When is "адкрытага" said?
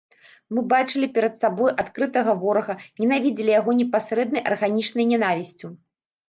1.83-2.33